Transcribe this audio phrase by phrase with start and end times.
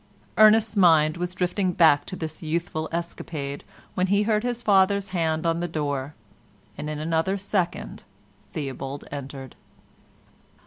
[0.35, 3.63] Ernest's mind was drifting back to this youthful escapade
[3.93, 6.15] when he heard his father's hand on the door,
[6.75, 8.03] and in another second
[8.51, 9.55] Theobald entered.